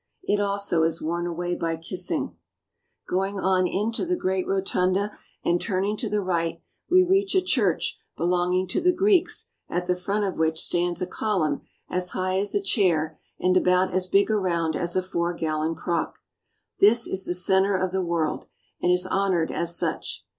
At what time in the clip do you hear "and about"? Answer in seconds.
13.39-13.93